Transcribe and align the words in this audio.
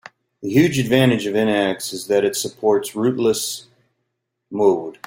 The 0.41 0.49
huge 0.49 0.79
advantage 0.79 1.27
of 1.27 1.35
NX 1.35 1.93
is 1.93 2.07
that 2.07 2.25
it 2.25 2.35
supports 2.35 2.95
"rootless" 2.95 3.67
mode. 4.49 4.97